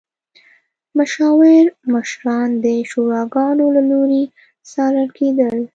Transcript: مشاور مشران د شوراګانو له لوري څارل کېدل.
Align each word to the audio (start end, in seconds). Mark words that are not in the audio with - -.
مشاور 0.97 1.63
مشران 1.93 2.49
د 2.63 2.65
شوراګانو 2.91 3.65
له 3.75 3.81
لوري 3.89 4.23
څارل 4.69 5.07
کېدل. 5.17 5.57